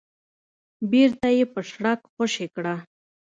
[0.91, 2.75] بېرته يې په شړک خوشې کړه.